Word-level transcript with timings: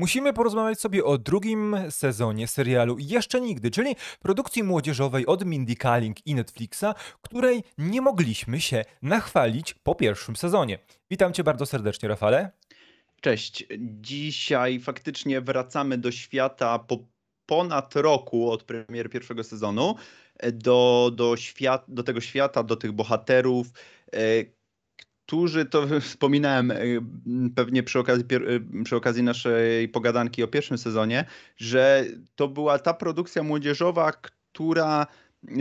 Musimy 0.00 0.32
porozmawiać 0.32 0.80
sobie 0.80 1.04
o 1.04 1.18
drugim 1.18 1.76
sezonie 1.90 2.48
serialu 2.48 2.96
Jeszcze 2.98 3.40
Nigdy, 3.40 3.70
czyli 3.70 3.96
produkcji 4.20 4.62
młodzieżowej 4.62 5.26
od 5.26 5.44
Mindy 5.44 5.76
Kaling 5.76 6.26
i 6.26 6.34
Netflixa, 6.34 6.84
której 7.22 7.64
nie 7.78 8.00
mogliśmy 8.00 8.60
się 8.60 8.84
nachwalić 9.02 9.74
po 9.74 9.94
pierwszym 9.94 10.36
sezonie. 10.36 10.78
Witam 11.10 11.32
cię 11.32 11.44
bardzo 11.44 11.66
serdecznie, 11.66 12.08
Rafale. 12.08 12.50
Cześć. 13.20 13.66
Dzisiaj 13.80 14.80
faktycznie 14.80 15.40
wracamy 15.40 15.98
do 15.98 16.12
świata 16.12 16.78
po 16.78 16.98
ponad 17.46 17.96
roku 17.96 18.50
od 18.50 18.64
premiery 18.64 19.08
pierwszego 19.08 19.44
sezonu, 19.44 19.94
do, 20.52 21.10
do, 21.14 21.36
świat, 21.36 21.84
do 21.88 22.02
tego 22.02 22.20
świata, 22.20 22.62
do 22.62 22.76
tych 22.76 22.92
bohaterów, 22.92 23.66
e, 24.12 24.18
którzy, 25.30 25.64
to 25.64 25.86
wspominałem 26.00 26.70
e, 26.70 26.76
pewnie 27.54 27.82
przy 27.82 27.98
okazji, 27.98 28.24
e, 28.34 28.82
przy 28.84 28.96
okazji 28.96 29.22
naszej 29.22 29.88
pogadanki 29.88 30.42
o 30.42 30.48
pierwszym 30.48 30.78
sezonie, 30.78 31.24
że 31.56 32.04
to 32.36 32.48
była 32.48 32.78
ta 32.78 32.94
produkcja 32.94 33.42
młodzieżowa, 33.42 34.12
która 34.12 35.06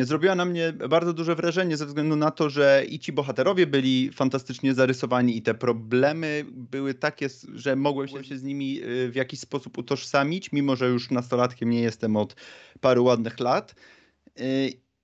zrobiła 0.01 0.35
na 0.35 0.45
mnie 0.45 0.73
bardzo 0.73 1.13
duże 1.13 1.35
wrażenie 1.35 1.77
ze 1.77 1.85
względu 1.85 2.15
na 2.15 2.31
to, 2.31 2.49
że 2.49 2.83
i 2.89 2.99
ci 2.99 3.11
bohaterowie 3.11 3.67
byli 3.67 4.11
fantastycznie 4.13 4.73
zarysowani 4.73 5.37
i 5.37 5.41
te 5.41 5.53
problemy 5.53 6.45
były 6.51 6.93
takie, 6.93 7.27
że 7.53 7.75
mogłem 7.75 8.23
się 8.23 8.37
z 8.37 8.43
nimi 8.43 8.81
e, 8.81 9.09
w 9.09 9.15
jakiś 9.15 9.39
sposób 9.39 9.77
utożsamić, 9.77 10.51
mimo 10.51 10.75
że 10.75 10.87
już 10.87 11.11
nastolatkiem 11.11 11.69
nie 11.69 11.81
jestem 11.81 12.15
od 12.15 12.35
paru 12.81 13.03
ładnych 13.03 13.39
lat. 13.39 13.75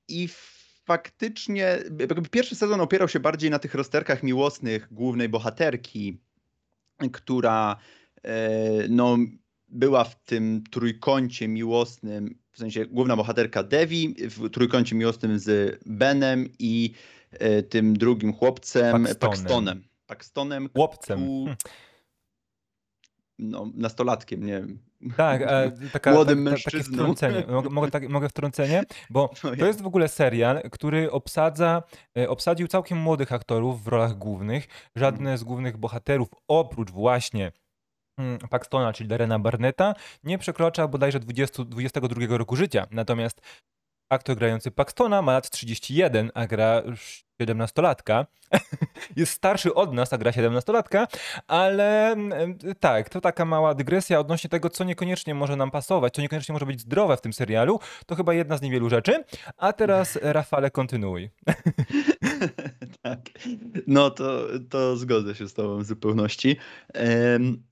I 0.08 0.28
faktycznie 0.86 1.78
pierwszy 2.32 2.56
sezon 2.56 2.82
opierał 2.82 3.08
się 3.08 3.20
bardziej 3.20 3.50
na 3.50 3.60
tych 3.60 3.76
rozterkach 3.76 4.24
miłosnych 4.24 4.88
głównej 4.92 5.30
bohaterki, 5.30 6.18
która 7.12 7.76
e, 8.24 8.88
no, 8.90 9.18
była 9.68 10.04
w 10.04 10.24
tym 10.24 10.64
trójkącie 10.72 11.48
miłosnym, 11.48 12.36
w 12.52 12.58
sensie 12.58 12.86
główna 12.86 13.16
bohaterka 13.16 13.64
Devi 13.64 14.16
w 14.20 14.50
trójkącie 14.50 14.96
miłosnym 14.96 15.40
z 15.40 15.80
Benem 15.86 16.50
i 16.60 16.94
e, 17.32 17.64
tym 17.64 17.98
drugim 17.98 18.34
chłopcem 18.34 19.04
Paxtonem. 19.04 19.20
Paxtonem. 19.20 19.84
Paxtonem 20.08 20.70
Chłopcem. 20.70 21.20
Ku, 21.20 21.48
no, 23.40 23.72
nastolatkiem, 23.74 24.46
nie 24.46 24.54
wiem. 24.62 24.80
Tak, 25.18 25.42
e, 25.42 25.72
taka, 25.94 26.12
Młodym 26.12 26.46
tak, 26.46 26.52
mężczyzną. 26.52 26.82
takie 26.82 26.94
wtrącenie. 26.94 27.44
Mogę, 27.70 27.92
tak, 27.92 28.10
mogę 28.10 28.30
wtrącenie? 28.30 28.84
Bo 29.10 29.30
No 29.44 29.56
to 29.56 29.66
jest 29.66 29.82
w 29.82 29.88
ogóle 29.88 30.08
serial, 30.08 30.62
który 30.72 31.12
obsadza, 31.12 31.84
e, 32.18 32.30
obsadził 32.30 32.68
całkiem 32.68 32.98
młodych 32.98 33.32
aktorów 33.32 33.84
w 33.84 33.88
rolach 33.88 34.18
głównych. 34.18 34.68
Żadne 34.96 35.38
z 35.38 35.44
głównych 35.44 35.78
bohaterów, 35.78 36.28
oprócz 36.48 36.92
właśnie 36.92 37.52
mm, 38.20 38.40
Paxtona, 38.50 38.94
czyli 38.94 39.10
Darena 39.10 39.40
Barnetta, 39.40 39.94
nie 40.24 40.38
przekracza 40.38 40.88
bodajże 40.88 41.20
20, 41.20 41.64
22 41.64 42.38
roku 42.38 42.56
życia. 42.56 42.88
Natomiast 42.92 43.42
aktor 44.10 44.36
grający 44.36 44.72
Paxtona 44.72 45.22
ma 45.22 45.32
lat 45.32 45.50
31, 45.50 46.32
a 46.34 46.48
gra 46.48 46.84
17-latka. 47.42 48.26
Jest 49.16 49.32
starszy 49.32 49.74
od 49.74 49.94
nas, 49.94 50.14
a 50.14 50.18
gra 50.18 50.32
17-latka, 50.32 51.08
ale 51.48 52.12
mm, 52.12 52.58
tak, 52.80 53.10
to 53.10 53.22
taka 53.22 53.46
mała 53.46 53.74
dygresja 53.74 54.20
odnośnie 54.20 54.50
tego, 54.50 54.70
co 54.70 54.84
niekoniecznie 54.84 55.36
może 55.36 55.56
nam 55.56 55.72
pasować, 55.72 56.14
co 56.14 56.22
niekoniecznie 56.22 56.54
może 56.54 56.66
być 56.66 56.82
zdrowe 56.82 57.18
w 57.18 57.22
tym 57.22 57.34
serialu. 57.34 57.80
To 58.06 58.16
chyba 58.16 58.34
jedna 58.34 58.58
z 58.58 58.62
niewielu 58.62 58.90
rzeczy. 58.90 59.24
A 59.58 59.74
teraz, 59.74 60.20
Rafale, 60.22 60.72
kontynuuj. 60.72 61.30
tak. 63.06 63.30
No 63.88 64.10
to, 64.10 64.48
to 64.70 64.98
zgodzę 64.98 65.36
się 65.36 65.48
z 65.48 65.54
Tobą 65.54 65.78
w 65.78 65.86
zupełności. 65.86 66.58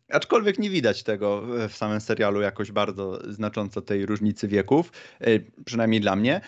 Aczkolwiek 0.10 0.60
nie 0.60 0.70
widać 0.70 1.04
tego 1.04 1.44
w 1.70 1.76
samym 1.76 2.02
serialu 2.02 2.42
jakoś 2.42 2.72
bardzo 2.72 3.32
znacząco 3.34 3.82
tej 3.82 4.06
różnicy 4.06 4.48
wieków, 4.48 4.92
e, 5.20 5.40
przynajmniej 5.66 6.02
dla 6.02 6.16
mnie. 6.16 6.42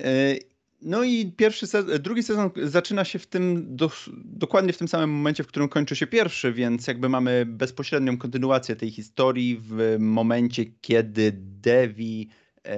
E, 0.00 0.34
no 0.82 1.04
i 1.04 1.32
pierwszy 1.36 1.66
drugi 2.00 2.22
sezon 2.22 2.50
zaczyna 2.62 3.04
się 3.04 3.18
w 3.18 3.26
tym, 3.26 3.76
do, 3.76 3.90
dokładnie 4.24 4.72
w 4.72 4.78
tym 4.78 4.88
samym 4.88 5.10
momencie, 5.10 5.44
w 5.44 5.46
którym 5.46 5.68
kończy 5.68 5.96
się 5.96 6.06
pierwszy, 6.06 6.52
więc 6.52 6.86
jakby 6.86 7.08
mamy 7.08 7.46
bezpośrednią 7.46 8.18
kontynuację 8.18 8.76
tej 8.76 8.90
historii 8.90 9.60
w 9.62 9.96
momencie, 9.98 10.64
kiedy 10.80 11.32
Devi 11.36 12.28
e, 12.66 12.76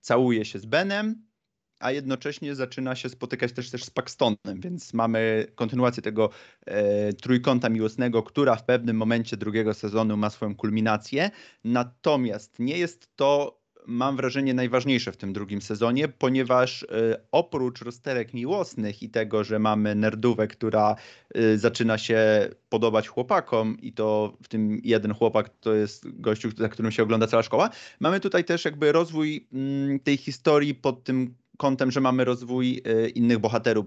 całuje 0.00 0.44
się 0.44 0.58
z 0.58 0.66
Benem, 0.66 1.27
a 1.80 1.90
jednocześnie 1.90 2.54
zaczyna 2.54 2.94
się 2.94 3.08
spotykać 3.08 3.52
też, 3.52 3.70
też 3.70 3.84
z 3.84 3.90
Paxtonem, 3.90 4.60
więc 4.60 4.94
mamy 4.94 5.46
kontynuację 5.54 6.02
tego 6.02 6.30
e, 6.66 7.12
trójkąta 7.12 7.68
miłosnego, 7.68 8.22
która 8.22 8.56
w 8.56 8.64
pewnym 8.64 8.96
momencie 8.96 9.36
drugiego 9.36 9.74
sezonu 9.74 10.16
ma 10.16 10.30
swoją 10.30 10.56
kulminację. 10.56 11.30
Natomiast 11.64 12.58
nie 12.58 12.78
jest 12.78 13.16
to 13.16 13.58
mam 13.88 14.16
wrażenie, 14.16 14.54
najważniejsze 14.54 15.12
w 15.12 15.16
tym 15.16 15.32
drugim 15.32 15.62
sezonie, 15.62 16.08
ponieważ 16.08 16.82
y, 16.82 16.86
oprócz 17.32 17.82
rozterek 17.82 18.34
miłosnych 18.34 19.02
i 19.02 19.10
tego, 19.10 19.44
że 19.44 19.58
mamy 19.58 19.94
nerdówę, 19.94 20.48
która 20.48 20.96
y, 21.36 21.58
zaczyna 21.58 21.98
się 21.98 22.48
podobać 22.68 23.08
chłopakom 23.08 23.76
i 23.80 23.92
to 23.92 24.36
w 24.42 24.48
tym 24.48 24.80
jeden 24.84 25.14
chłopak 25.14 25.48
to 25.60 25.74
jest 25.74 26.20
gościu, 26.20 26.50
za 26.56 26.68
którym 26.68 26.92
się 26.92 27.02
ogląda 27.02 27.26
cała 27.26 27.42
szkoła, 27.42 27.70
mamy 28.00 28.20
tutaj 28.20 28.44
też 28.44 28.64
jakby 28.64 28.92
rozwój 28.92 29.48
mm, 29.52 30.00
tej 30.00 30.16
historii 30.16 30.74
pod 30.74 31.04
tym 31.04 31.34
kątem, 31.58 31.90
że 31.90 32.00
mamy 32.00 32.24
rozwój 32.24 32.82
y, 32.86 33.08
innych 33.08 33.38
bohaterów, 33.38 33.86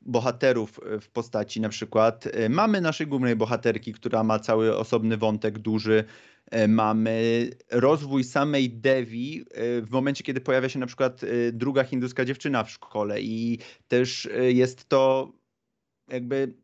bohaterów 0.00 0.80
w 1.00 1.08
postaci 1.08 1.60
na 1.60 1.68
przykład 1.68 2.24
mamy 2.48 2.80
naszej 2.80 3.06
głównej 3.06 3.36
bohaterki, 3.36 3.92
która 3.92 4.24
ma 4.24 4.38
cały 4.38 4.76
osobny 4.76 5.16
wątek 5.16 5.58
duży 5.58 6.04
mamy 6.68 7.50
rozwój 7.70 8.24
samej 8.24 8.70
Devi 8.70 9.44
w 9.82 9.86
momencie, 9.90 10.24
kiedy 10.24 10.40
pojawia 10.40 10.68
się 10.68 10.78
na 10.78 10.86
przykład 10.86 11.20
druga 11.52 11.84
hinduska 11.84 12.24
dziewczyna 12.24 12.64
w 12.64 12.70
szkole 12.70 13.20
i 13.20 13.58
też 13.88 14.28
jest 14.48 14.88
to 14.88 15.32
jakby 16.08 16.54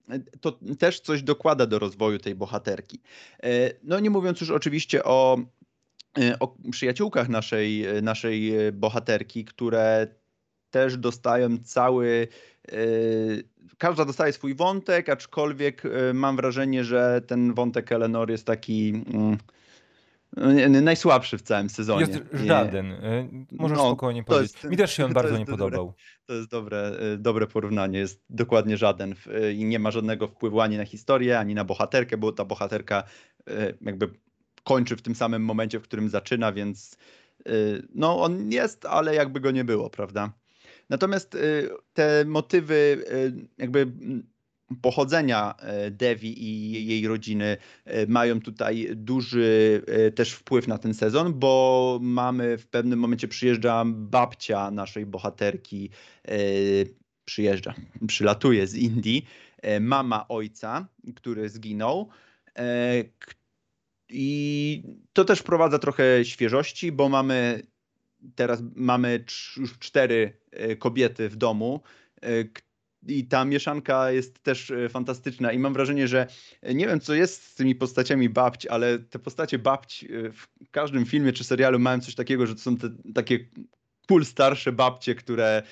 to 0.40 0.58
też 0.78 1.00
coś 1.00 1.22
dokłada 1.22 1.66
do 1.66 1.78
rozwoju 1.78 2.18
tej 2.18 2.34
bohaterki. 2.34 3.00
No 3.82 4.00
nie 4.00 4.10
mówiąc 4.10 4.40
już 4.40 4.50
oczywiście 4.50 5.04
o, 5.04 5.38
o 6.40 6.56
przyjaciółkach 6.70 7.28
naszej, 7.28 7.86
naszej 8.02 8.52
bohaterki, 8.72 9.44
które 9.44 10.06
też 10.70 10.96
dostają 10.96 11.58
cały. 11.64 12.28
Każda 13.78 14.04
dostaje 14.04 14.32
swój 14.32 14.54
wątek, 14.54 15.08
aczkolwiek 15.08 15.82
mam 16.14 16.36
wrażenie, 16.36 16.84
że 16.84 17.22
ten 17.26 17.54
wątek 17.54 17.92
Eleanor 17.92 18.30
jest 18.30 18.46
taki. 18.46 19.04
Mm, 19.12 19.38
Najsłabszy 20.84 21.38
w 21.38 21.42
całym 21.42 21.70
sezonie. 21.70 22.00
Jest 22.00 22.46
żaden. 22.46 22.92
Y, 22.92 23.28
możesz 23.52 23.78
no, 23.78 23.84
spokojnie 23.84 24.24
powiedzieć. 24.24 24.54
Jest, 24.54 24.70
Mi 24.70 24.76
też 24.76 24.92
się 24.96 25.04
on 25.06 25.12
bardzo 25.12 25.38
nie 25.38 25.46
podobał. 25.46 25.86
Dobre, 25.86 25.94
to 26.26 26.34
jest 26.34 26.50
dobre, 26.50 26.92
dobre 27.18 27.46
porównanie. 27.46 27.98
Jest 27.98 28.24
dokładnie 28.30 28.76
żaden 28.76 29.14
i 29.54 29.64
nie 29.64 29.78
ma 29.78 29.90
żadnego 29.90 30.28
wpływu 30.28 30.60
ani 30.60 30.76
na 30.76 30.84
historię, 30.84 31.38
ani 31.38 31.54
na 31.54 31.64
bohaterkę, 31.64 32.16
bo 32.16 32.32
ta 32.32 32.44
bohaterka 32.44 33.02
jakby 33.80 34.10
kończy 34.64 34.96
w 34.96 35.02
tym 35.02 35.14
samym 35.14 35.44
momencie, 35.44 35.80
w 35.80 35.82
którym 35.82 36.08
zaczyna, 36.08 36.52
więc 36.52 36.98
no 37.94 38.22
on 38.22 38.52
jest, 38.52 38.86
ale 38.86 39.14
jakby 39.14 39.40
go 39.40 39.50
nie 39.50 39.64
było, 39.64 39.90
prawda? 39.90 40.32
Natomiast 40.90 41.36
te 41.92 42.24
motywy 42.24 43.04
jakby 43.58 43.92
pochodzenia 44.82 45.54
e, 45.58 45.90
Devi 45.90 46.42
i 46.44 46.72
jej 46.86 47.08
rodziny 47.08 47.56
mają 48.08 48.40
tutaj 48.40 48.88
duży 48.94 49.82
też 50.14 50.32
wpływ 50.32 50.68
na 50.68 50.78
ten 50.78 50.94
sezon, 50.94 51.34
bo 51.34 51.98
mamy 52.02 52.58
w 52.58 52.66
pewnym 52.66 52.98
momencie 52.98 53.28
przyjeżdża 53.28 53.84
babcia 53.86 54.70
naszej 54.70 55.06
bohaterki, 55.06 55.90
przyjeżdża, 57.24 57.74
przylatuje 58.06 58.66
z 58.66 58.74
Indii, 58.74 59.26
mama 59.80 60.28
ojca, 60.28 60.88
który 61.16 61.48
zginął. 61.48 62.08
I 64.10 64.82
to 65.12 65.24
też 65.24 65.38
wprowadza 65.38 65.78
trochę 65.78 66.24
świeżości, 66.24 66.92
bo 66.92 67.08
mamy 67.08 67.62
teraz 68.34 68.62
mamy 68.74 69.24
już 69.56 69.78
cztery 69.78 70.38
kobiety 70.78 71.28
w 71.28 71.36
domu, 71.36 71.82
i 73.06 73.26
ta 73.26 73.44
mieszanka 73.44 74.10
jest 74.10 74.42
też 74.42 74.70
e, 74.70 74.88
fantastyczna 74.88 75.52
i 75.52 75.58
mam 75.58 75.72
wrażenie, 75.72 76.08
że 76.08 76.26
e, 76.62 76.74
nie 76.74 76.86
wiem 76.86 77.00
co 77.00 77.14
jest 77.14 77.42
z 77.42 77.54
tymi 77.54 77.74
postaciami 77.74 78.28
babć, 78.28 78.66
ale 78.66 78.98
te 78.98 79.18
postacie 79.18 79.58
babć 79.58 80.04
e, 80.04 80.32
w 80.32 80.48
każdym 80.70 81.06
filmie 81.06 81.32
czy 81.32 81.44
serialu 81.44 81.78
mają 81.78 82.00
coś 82.00 82.14
takiego, 82.14 82.46
że 82.46 82.54
to 82.54 82.60
są 82.60 82.76
te 82.76 82.88
takie 83.14 83.38
cool 84.08 84.24
starsze 84.24 84.72
babcie, 84.72 85.14
które 85.14 85.62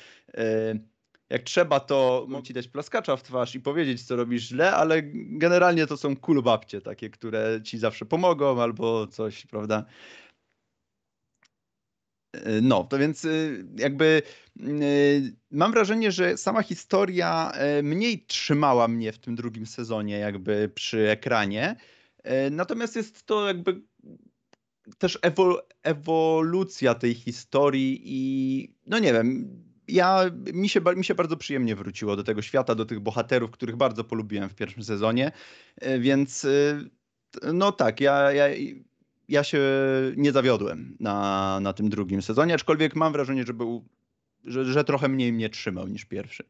jak 1.30 1.42
trzeba 1.42 1.80
to 1.80 2.26
mogą 2.28 2.42
ci 2.42 2.52
dać 2.52 2.68
plaskacza 2.68 3.16
w 3.16 3.22
twarz 3.22 3.54
i 3.54 3.60
powiedzieć 3.60 4.02
co 4.02 4.16
robisz 4.16 4.42
źle, 4.42 4.72
ale 4.72 5.02
generalnie 5.14 5.86
to 5.86 5.96
są 5.96 6.16
cool 6.16 6.42
babcie 6.42 6.80
takie, 6.80 7.10
które 7.10 7.60
ci 7.64 7.78
zawsze 7.78 8.04
pomogą 8.04 8.62
albo 8.62 9.06
coś, 9.06 9.46
prawda? 9.46 9.84
No, 12.62 12.84
to 12.84 12.98
więc 12.98 13.24
y, 13.24 13.64
jakby 13.78 14.22
y, 14.60 15.36
mam 15.50 15.72
wrażenie, 15.72 16.12
że 16.12 16.36
sama 16.36 16.62
historia 16.62 17.52
e, 17.54 17.82
mniej 17.82 18.24
trzymała 18.26 18.88
mnie 18.88 19.12
w 19.12 19.18
tym 19.18 19.34
drugim 19.36 19.66
sezonie, 19.66 20.18
jakby 20.18 20.70
przy 20.74 21.10
ekranie. 21.10 21.76
E, 22.22 22.50
natomiast 22.50 22.96
jest 22.96 23.26
to 23.26 23.46
jakby 23.46 23.82
też 24.98 25.18
ewol 25.22 25.62
ewolucja 25.82 26.94
tej 26.94 27.14
historii 27.14 28.00
i 28.04 28.74
no 28.86 28.98
nie 28.98 29.12
wiem, 29.12 29.48
ja, 29.88 30.30
mi, 30.52 30.68
się, 30.68 30.80
mi 30.96 31.04
się 31.04 31.14
bardzo 31.14 31.36
przyjemnie 31.36 31.76
wróciło 31.76 32.16
do 32.16 32.24
tego 32.24 32.42
świata, 32.42 32.74
do 32.74 32.84
tych 32.84 33.00
bohaterów, 33.00 33.50
których 33.50 33.76
bardzo 33.76 34.04
polubiłem 34.04 34.48
w 34.48 34.54
pierwszym 34.54 34.84
sezonie, 34.84 35.32
e, 35.76 35.98
więc 35.98 36.44
e, 36.44 36.80
no 37.52 37.72
tak, 37.72 38.00
ja, 38.00 38.32
ja, 38.32 38.44
ja 39.28 39.44
się 39.44 39.60
nie 40.16 40.32
zawiodłem 40.32 40.96
na, 41.00 41.58
na 41.60 41.72
tym 41.72 41.88
drugim 41.88 42.22
sezonie, 42.22 42.54
aczkolwiek 42.54 42.96
mam 42.96 43.12
wrażenie, 43.12 43.44
że, 43.44 43.54
był, 43.54 43.84
że, 44.44 44.64
że 44.64 44.84
trochę 44.84 45.08
mniej 45.08 45.32
mnie 45.32 45.50
trzymał 45.50 45.88
niż 45.88 46.04
pierwszy. 46.04 46.44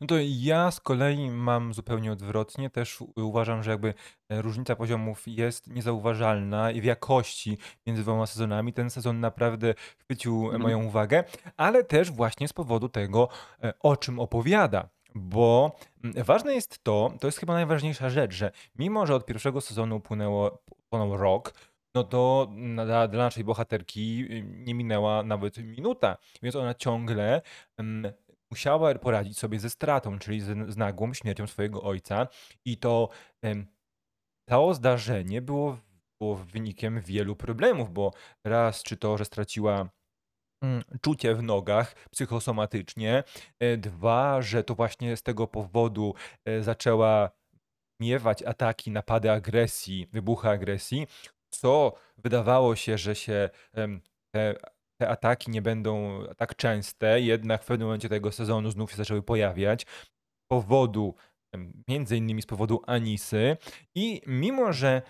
No 0.00 0.06
to 0.06 0.14
ja 0.20 0.70
z 0.70 0.80
kolei 0.80 1.30
mam 1.30 1.74
zupełnie 1.74 2.12
odwrotnie. 2.12 2.70
Też 2.70 2.98
uważam, 3.16 3.62
że 3.62 3.70
jakby 3.70 3.94
e, 4.28 4.42
różnica 4.42 4.76
poziomów 4.76 5.22
jest 5.26 5.66
niezauważalna 5.66 6.70
i 6.70 6.80
w 6.80 6.84
jakości 6.84 7.58
między 7.86 8.02
dwoma 8.02 8.26
sezonami. 8.26 8.72
Ten 8.72 8.90
sezon 8.90 9.20
naprawdę 9.20 9.74
chwycił 9.98 10.44
Mhm. 10.44 10.62
moją 10.62 10.84
uwagę, 10.84 11.24
ale 11.56 11.84
też 11.84 12.10
właśnie 12.10 12.48
z 12.48 12.52
powodu 12.52 12.88
tego, 12.88 13.28
e, 13.62 13.72
o 13.80 13.96
czym 13.96 14.20
opowiada. 14.20 14.88
Bo 15.14 15.76
mm, 16.04 16.24
ważne 16.24 16.54
jest 16.54 16.84
to, 16.84 17.12
to 17.20 17.26
jest 17.28 17.38
chyba 17.38 17.54
najważniejsza 17.54 18.10
rzecz, 18.10 18.34
że 18.34 18.50
mimo, 18.78 19.06
że 19.06 19.14
od 19.14 19.26
pierwszego 19.26 19.60
sezonu 19.60 19.96
upłynęło, 19.96 20.58
upłynął 20.70 21.16
rok, 21.16 21.54
no 21.94 22.04
to 22.04 22.52
dla, 22.74 23.08
naszej 23.08 23.44
bohaterki 23.44 24.26
y, 24.30 24.42
nie 24.44 24.74
minęła 24.74 25.22
nawet 25.22 25.58
minuta, 25.58 26.16
więc 26.42 26.56
ona 26.56 26.74
ciągle 26.74 27.42
mm, 27.78 28.12
musiała 28.50 28.94
poradzić 28.94 29.38
sobie 29.38 29.60
ze 29.60 29.70
stratą, 29.70 30.18
czyli 30.18 30.40
z, 30.40 30.76
nagłą 30.76 31.14
śmiercią 31.14 31.46
swojego 31.46 31.82
ojca. 31.82 32.28
I 32.64 32.76
to 32.76 33.08
to 34.48 34.74
zdarzenie 34.74 35.42
było, 35.42 35.78
było 36.20 36.36
wynikiem 36.36 37.00
wielu 37.00 37.36
problemów, 37.36 37.92
bo 37.92 38.12
raz 38.44 38.82
czy 38.82 38.96
to, 38.96 39.18
że 39.18 39.24
straciła 39.24 39.88
mm, 40.62 40.82
czucie 41.00 41.34
w 41.34 41.42
nogach 41.42 42.08
psychosomatycznie, 42.10 43.24
e, 43.60 43.76
dwa, 43.76 44.42
że 44.42 44.64
to 44.64 44.74
właśnie 44.74 45.16
z 45.16 45.22
tego 45.22 45.46
powodu 45.46 46.14
e, 46.44 46.62
zaczęła 46.62 47.30
miewać 48.00 48.42
ataki, 48.42 48.90
napady 48.90 49.30
agresji, 49.30 50.06
wybuchy 50.12 50.48
agresji, 50.48 51.06
co 51.50 51.92
wydawało 52.18 52.76
się, 52.76 52.98
że 52.98 53.14
się 53.14 53.50
te 54.34 54.54
te 55.00 55.08
ataki 55.08 55.50
nie 55.50 55.62
będą 55.62 56.22
tak 56.36 56.56
częste, 56.56 57.20
jednak 57.20 57.62
w 57.62 57.66
pewnym 57.66 57.88
momencie 57.88 58.08
tego 58.08 58.32
sezonu 58.32 58.70
znów 58.70 58.90
się 58.90 58.96
zaczęły 58.96 59.22
pojawiać. 59.22 59.86
Powodu, 60.50 61.14
między 61.88 62.16
innymi 62.16 62.42
z 62.42 62.46
powodu 62.46 62.82
Anisy. 62.86 63.56
I 63.94 64.22
mimo, 64.26 64.72
że 64.72 65.02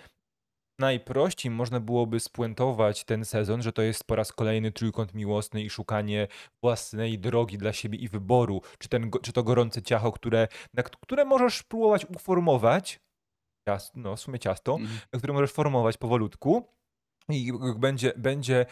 najprościej 0.81 1.51
można 1.51 1.81
byłoby 1.81 2.21
spuentować 2.21 3.05
ten 3.05 3.25
sezon, 3.25 3.63
że 3.63 3.73
to 3.73 3.83
jest 3.83 4.05
po 4.05 4.17
raz 4.17 4.33
kolejny 4.33 4.73
trójkąt 4.73 5.15
miłosny 5.15 5.63
i 5.63 5.71
szukanie 5.71 6.29
własnej 6.63 7.19
drogi 7.19 7.59
dla 7.59 7.73
siebie 7.73 7.99
i 7.99 8.09
wyboru, 8.09 8.63
czy, 8.79 8.89
ten, 8.89 9.11
czy 9.23 9.33
to 9.33 9.43
gorące 9.43 9.83
ciacho, 9.83 10.13
które, 10.13 10.49
które 11.03 11.25
możesz 11.25 11.63
próbować 11.63 12.05
uformować, 12.05 13.01
ciasto, 13.69 13.93
no 14.01 14.17
w 14.17 14.21
sumie 14.21 14.39
ciasto, 14.39 14.77
mm. 14.77 14.89
które 15.19 15.33
możesz 15.33 15.53
formować 15.53 15.97
powolutku 15.97 16.69
i 17.29 17.53
będzie, 17.77 18.13
będzie 18.17 18.67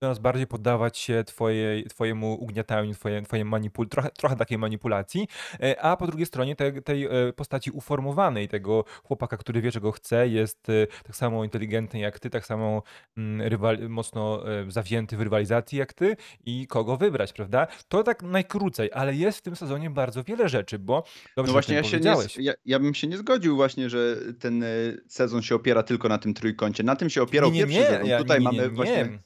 coraz 0.00 0.18
bardziej 0.18 0.46
poddawać 0.46 0.98
się 0.98 1.24
twojej, 1.24 1.84
twojemu 1.84 2.34
ugniataniu, 2.34 2.94
twoje, 3.24 3.44
manipul 3.44 3.88
trochę, 3.88 4.10
trochę 4.10 4.36
takiej 4.36 4.58
manipulacji, 4.58 5.28
e, 5.62 5.82
a 5.82 5.96
po 5.96 6.06
drugiej 6.06 6.26
stronie 6.26 6.56
te, 6.56 6.82
tej 6.82 7.04
e, 7.04 7.32
postaci 7.36 7.70
uformowanej, 7.70 8.48
tego 8.48 8.84
chłopaka, 9.04 9.36
który 9.36 9.60
wie, 9.60 9.72
czego 9.72 9.92
chce, 9.92 10.28
jest 10.28 10.68
e, 10.68 10.86
tak 11.04 11.16
samo 11.16 11.44
inteligentny 11.44 12.00
jak 12.00 12.18
ty, 12.18 12.30
tak 12.30 12.46
samo 12.46 12.82
mm, 13.16 13.48
rywal, 13.48 13.88
mocno 13.88 14.42
zawzięty 14.68 15.16
w 15.16 15.20
rywalizacji 15.20 15.78
jak 15.78 15.92
ty 15.92 16.16
i 16.46 16.66
kogo 16.66 16.96
wybrać, 16.96 17.32
prawda? 17.32 17.66
To 17.88 18.02
tak 18.02 18.22
najkrócej, 18.22 18.90
ale 18.92 19.14
jest 19.14 19.38
w 19.38 19.42
tym 19.42 19.56
sezonie 19.56 19.90
bardzo 19.90 20.24
wiele 20.24 20.48
rzeczy, 20.48 20.78
bo 20.78 21.04
dobrze, 21.36 21.48
no 21.48 21.52
właśnie 21.52 21.74
ja, 21.74 21.82
się 21.82 22.00
nie, 22.00 22.14
ja, 22.38 22.52
ja, 22.66 22.78
bym 22.78 22.94
się 22.94 23.06
nie 23.06 23.16
zgodził 23.16 23.56
właśnie, 23.56 23.90
że 23.90 24.16
ten 24.38 24.64
sezon 25.08 25.42
się 25.42 25.54
opiera 25.54 25.82
tylko 25.82 26.08
na 26.08 26.18
tym 26.18 26.34
trójkącie. 26.34 26.82
Na 26.82 26.96
tym 26.96 27.10
się 27.10 27.22
opierał 27.22 27.50
nie, 27.50 27.58
nie, 27.58 27.66
pierwszy 27.66 28.04
nie, 28.04 28.10
sezon. 28.10 28.18
Tutaj 28.18 28.38
nie, 28.38 28.44
mamy 28.44 28.68
właśnie 28.68 29.18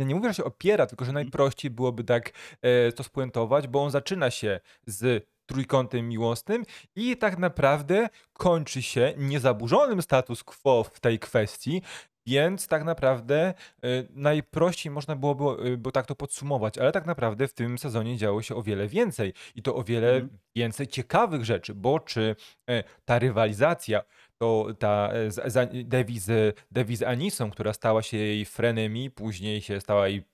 ja 0.00 0.06
nie 0.06 0.14
mówię, 0.14 0.28
że 0.28 0.34
się 0.34 0.44
opiera, 0.44 0.86
tylko 0.86 1.04
że 1.04 1.12
najprościej 1.12 1.70
byłoby 1.70 2.04
tak 2.04 2.32
e, 2.62 2.92
to 2.92 3.04
spuentować, 3.04 3.68
bo 3.68 3.82
on 3.84 3.90
zaczyna 3.90 4.30
się 4.30 4.60
z 4.86 5.26
trójkątem 5.46 6.08
miłosnym 6.08 6.64
i 6.96 7.16
tak 7.16 7.38
naprawdę 7.38 8.08
kończy 8.32 8.82
się 8.82 9.14
niezaburzonym 9.16 10.02
status 10.02 10.44
quo 10.44 10.84
w 10.84 11.00
tej 11.00 11.18
kwestii, 11.18 11.82
więc 12.26 12.66
tak 12.66 12.84
naprawdę 12.84 13.54
y, 13.84 14.08
najprościej 14.10 14.92
można 14.92 15.16
byłoby 15.16 15.68
y, 15.68 15.76
bo 15.76 15.92
tak 15.92 16.06
to 16.06 16.14
podsumować, 16.14 16.78
ale 16.78 16.92
tak 16.92 17.06
naprawdę 17.06 17.48
w 17.48 17.54
tym 17.54 17.78
sezonie 17.78 18.16
działo 18.16 18.42
się 18.42 18.54
o 18.54 18.62
wiele 18.62 18.88
więcej 18.88 19.32
i 19.54 19.62
to 19.62 19.74
o 19.74 19.84
wiele 19.84 20.12
mhm. 20.12 20.38
więcej 20.56 20.86
ciekawych 20.86 21.44
rzeczy, 21.44 21.74
bo 21.74 22.00
czy 22.00 22.36
y, 22.70 22.84
ta 23.04 23.18
rywalizacja 23.18 24.02
to 24.42 24.66
ta 24.78 25.10
e, 25.54 25.84
Devi 25.84 26.18
z, 26.18 26.56
Devi 26.70 26.96
z 26.96 27.02
Anisą, 27.02 27.50
która 27.50 27.72
stała 27.72 28.02
się 28.02 28.16
jej 28.16 28.44
frenemi, 28.44 29.10
później 29.10 29.60
się 29.60 29.80
stała 29.80 30.08
jej 30.08 30.24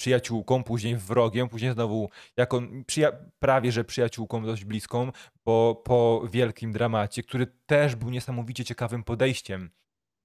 przyjaciółką, 0.00 0.64
później 0.64 0.96
wrogiem, 0.96 1.48
później 1.48 1.72
znowu 1.72 2.10
jako 2.36 2.62
prawie 3.38 3.72
że 3.72 3.84
przyjaciółką 3.84 4.44
dość 4.44 4.64
bliską, 4.64 5.12
bo 5.46 5.82
po 5.84 6.22
wielkim 6.30 6.72
dramacie, 6.72 7.22
który 7.22 7.46
też 7.66 7.96
był 7.96 8.10
niesamowicie 8.10 8.64
ciekawym 8.64 9.04
podejściem 9.04 9.70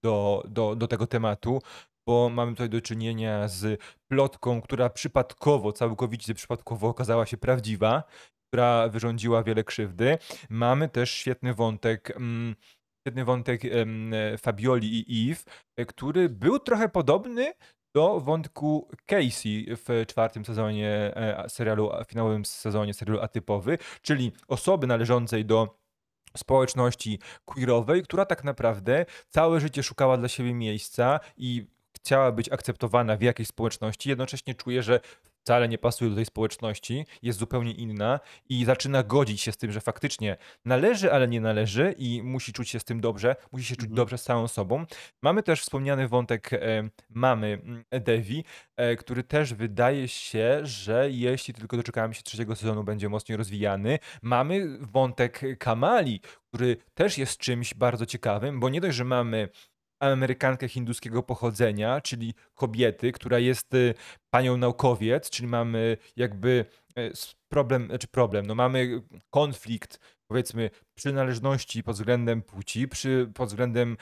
do, 0.04 0.44
do, 0.48 0.76
do 0.76 0.88
tego 0.88 1.06
tematu, 1.06 1.62
bo 2.08 2.28
mamy 2.28 2.52
tutaj 2.52 2.68
do 2.68 2.80
czynienia 2.80 3.48
z 3.48 3.80
plotką, 4.10 4.60
która 4.60 4.90
przypadkowo, 4.90 5.72
całkowicie 5.72 6.34
przypadkowo 6.34 6.88
okazała 6.88 7.26
się 7.26 7.36
prawdziwa, 7.36 8.02
która 8.48 8.88
wyrządziła 8.88 9.42
wiele 9.42 9.64
krzywdy. 9.64 10.18
Mamy 10.48 10.88
też 10.88 11.10
świetny 11.10 11.54
wątek. 11.54 12.10
Mm, 12.16 12.54
świetny 13.04 13.24
wątek 13.24 13.62
Fabioli 14.38 15.04
i 15.08 15.32
Eve, 15.32 15.42
e, 15.76 15.86
który 15.86 16.28
był 16.28 16.58
trochę 16.58 16.88
podobny 16.88 17.52
do 17.94 18.20
wątku 18.20 18.88
Casey 19.06 19.66
w 19.68 20.04
czwartym 20.06 20.44
sezonie 20.44 20.88
e, 21.16 21.48
serialu, 21.48 21.90
finałowym 22.08 22.44
sezonie 22.44 22.94
serialu 22.94 23.20
Atypowy, 23.20 23.78
czyli 24.02 24.32
osoby 24.48 24.86
należącej 24.86 25.44
do 25.44 25.78
społeczności 26.36 27.18
queerowej, 27.44 28.02
która 28.02 28.26
tak 28.26 28.44
naprawdę 28.44 29.06
całe 29.28 29.60
życie 29.60 29.82
szukała 29.82 30.16
dla 30.16 30.28
siebie 30.28 30.54
miejsca 30.54 31.20
i 31.36 31.66
chciała 31.96 32.32
być 32.32 32.52
akceptowana 32.52 33.16
w 33.16 33.22
jakiejś 33.22 33.48
społeczności, 33.48 34.08
jednocześnie 34.08 34.54
czuje, 34.54 34.82
że 34.82 35.00
wcale 35.44 35.68
nie 35.68 35.78
pasuje 35.78 36.10
do 36.10 36.16
tej 36.16 36.24
społeczności, 36.24 37.06
jest 37.22 37.38
zupełnie 37.38 37.72
inna 37.72 38.20
i 38.48 38.64
zaczyna 38.64 39.02
godzić 39.02 39.40
się 39.40 39.52
z 39.52 39.56
tym, 39.56 39.72
że 39.72 39.80
faktycznie 39.80 40.36
należy, 40.64 41.12
ale 41.12 41.28
nie 41.28 41.40
należy 41.40 41.94
i 41.98 42.22
musi 42.22 42.52
czuć 42.52 42.68
się 42.68 42.80
z 42.80 42.84
tym 42.84 43.00
dobrze, 43.00 43.36
musi 43.52 43.64
się 43.64 43.76
czuć 43.76 43.84
mhm. 43.84 43.96
dobrze 43.96 44.18
z 44.18 44.22
całą 44.22 44.48
sobą. 44.48 44.86
Mamy 45.22 45.42
też 45.42 45.60
wspomniany 45.60 46.08
wątek 46.08 46.52
e, 46.52 46.88
mamy 47.10 47.60
mm, 47.62 47.84
Devi, 47.90 48.44
e, 48.76 48.96
który 48.96 49.22
też 49.22 49.54
wydaje 49.54 50.08
się, 50.08 50.60
że 50.62 51.10
jeśli 51.10 51.54
tylko 51.54 51.76
doczekamy 51.76 52.14
się 52.14 52.22
trzeciego 52.22 52.56
sezonu, 52.56 52.84
będzie 52.84 53.08
mocniej 53.08 53.38
rozwijany. 53.38 53.98
Mamy 54.22 54.78
wątek 54.80 55.40
Kamali, 55.58 56.20
który 56.52 56.76
też 56.94 57.18
jest 57.18 57.38
czymś 57.38 57.74
bardzo 57.74 58.06
ciekawym, 58.06 58.60
bo 58.60 58.68
nie 58.68 58.80
dość, 58.80 58.96
że 58.96 59.04
mamy 59.04 59.48
Amerykankę 60.12 60.68
hinduskiego 60.68 61.22
pochodzenia, 61.22 62.00
czyli 62.00 62.34
kobiety, 62.54 63.12
która 63.12 63.38
jest 63.38 63.74
y, 63.74 63.94
panią 64.30 64.56
naukowiec, 64.56 65.30
czyli 65.30 65.48
mamy 65.48 65.96
jakby 66.16 66.64
e, 66.98 67.10
problem, 67.48 67.86
znaczy 67.86 68.08
problem, 68.08 68.46
no 68.46 68.54
mamy 68.54 69.02
konflikt 69.30 70.00
powiedzmy 70.26 70.70
przynależności 70.94 71.82
pod 71.82 71.96
względem 71.96 72.42
płci, 72.42 72.88
przy, 72.88 73.30
pod 73.34 73.48
względem 73.48 73.96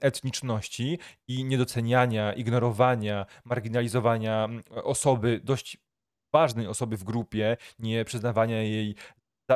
etniczności 0.00 0.98
i 1.28 1.44
niedoceniania, 1.44 2.32
ignorowania, 2.32 3.26
marginalizowania 3.44 4.48
osoby 4.70 5.40
dość 5.44 5.78
ważnej 6.32 6.66
osoby 6.66 6.96
w 6.96 7.04
grupie, 7.04 7.56
nie 7.78 8.04
przyznawania 8.04 8.62
jej 8.62 8.94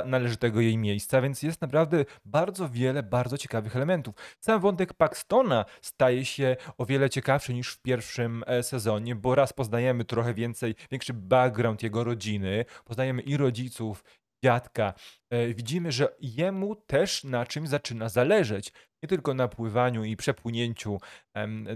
należytego 0.05 0.61
jej 0.61 0.79
miejsca, 0.79 1.21
więc 1.21 1.43
jest 1.43 1.61
naprawdę 1.61 2.05
bardzo 2.25 2.69
wiele 2.69 3.03
bardzo 3.03 3.39
ciekawych 3.39 3.77
elementów. 3.77 4.15
Sam 4.41 4.61
wątek 4.61 4.95
Paxtona 4.95 5.65
staje 5.83 6.25
się 6.25 6.57
o 6.79 6.87
wiele 6.87 7.11
ciekawszy 7.11 7.55
niż 7.55 7.73
w 7.73 7.83
pierwszym 7.83 8.45
e, 8.47 8.63
sezonie, 8.63 9.15
bo 9.15 9.35
raz 9.35 9.53
poznajemy 9.53 10.05
trochę 10.05 10.35
więcej, 10.35 10.75
większy 10.91 11.15
background 11.15 11.83
jego 11.83 12.05
rodziny, 12.05 12.65
poznajemy 12.85 13.23
i 13.23 13.37
rodziców, 13.37 14.05
dziadka. 14.45 14.95
E, 15.31 15.55
widzimy, 15.55 15.93
że 15.93 16.17
jemu 16.21 16.77
też 16.77 17.25
na 17.25 17.47
czymś 17.47 17.69
zaczyna 17.69 18.09
zależeć. 18.09 18.73
Nie 19.03 19.09
tylko 19.09 19.35
na 19.35 19.49
pływaniu 19.49 20.05
i 20.05 20.17
przepłynięciu 20.17 21.01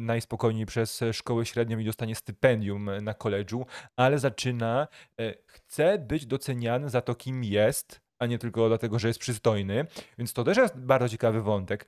najspokojniej 0.00 0.66
przez 0.66 1.00
szkołę 1.12 1.46
średnią 1.46 1.78
i 1.78 1.84
dostanie 1.84 2.14
stypendium 2.14 2.90
na 3.02 3.14
koledżu, 3.14 3.66
ale 3.96 4.18
zaczyna, 4.18 4.88
e, 5.20 5.34
chce 5.46 5.98
być 5.98 6.26
doceniany 6.26 6.88
za 6.88 7.00
to, 7.00 7.14
kim 7.14 7.44
jest, 7.44 8.00
a 8.20 8.26
nie 8.26 8.38
tylko 8.38 8.68
dlatego, 8.68 8.98
że 8.98 9.08
jest 9.08 9.20
przystojny. 9.20 9.86
Więc 10.18 10.32
to 10.32 10.44
też 10.44 10.56
jest 10.56 10.76
bardzo 10.76 11.08
ciekawy 11.08 11.42
wątek. 11.42 11.86